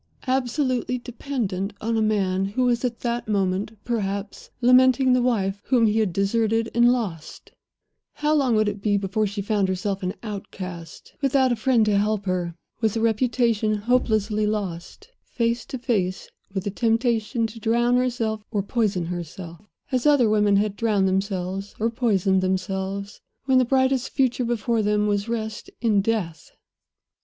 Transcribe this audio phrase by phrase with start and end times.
[0.25, 5.85] Absolutely dependent on a man who was at that moment perhaps lamenting the wife whom
[5.85, 7.51] he had deserted and lost,
[8.13, 11.99] how long would it be before she found herself an outcast, without a friend to
[11.99, 17.95] help her with a reputation hopelessly lost face to face with the temptation to drown
[17.95, 19.59] herself or poison herself,
[19.91, 25.05] as other women had drowned themselves or poisoned themselves, when the brightest future before them
[25.05, 26.49] was rest in death?